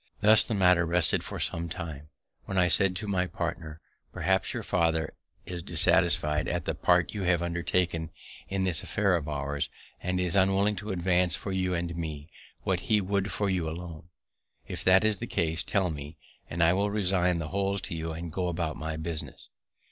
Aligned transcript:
Thus 0.21 0.43
the 0.43 0.55
matter 0.55 0.83
rested 0.83 1.23
for 1.23 1.39
some 1.39 1.69
time, 1.69 2.09
when 2.45 2.57
I 2.57 2.69
said 2.69 2.95
to 2.95 3.07
my 3.07 3.27
partner, 3.27 3.79
"Perhaps 4.11 4.51
your 4.51 4.63
father 4.63 5.13
is 5.45 5.61
dissatisfied 5.61 6.47
at 6.47 6.65
the 6.65 6.73
part 6.73 7.13
you 7.13 7.21
have 7.25 7.43
undertaken 7.43 8.09
in 8.49 8.63
this 8.63 8.81
affair 8.81 9.15
of 9.15 9.27
ours, 9.29 9.69
and 10.01 10.19
is 10.19 10.35
unwilling 10.35 10.75
to 10.77 10.89
advance 10.89 11.35
for 11.35 11.51
you 11.51 11.75
and 11.75 11.95
me 11.95 12.31
what 12.63 12.79
he 12.89 12.99
would 12.99 13.31
for 13.31 13.47
you 13.47 13.69
alone. 13.69 14.09
If 14.67 14.83
that 14.85 15.03
is 15.03 15.19
the 15.19 15.27
case, 15.27 15.63
tell 15.63 15.91
me, 15.91 16.17
and 16.49 16.63
I 16.63 16.73
will 16.73 16.89
resign 16.89 17.37
the 17.37 17.49
whole 17.49 17.77
to 17.77 17.95
you, 17.95 18.11
and 18.11 18.33
go 18.33 18.47
about 18.47 18.77
my 18.77 18.97
business." 18.97 19.49